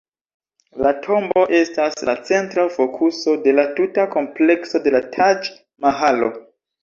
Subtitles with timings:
[0.83, 6.33] La tombo estas la centra fokuso de la tuta komplekso de la Taĝ-Mahalo.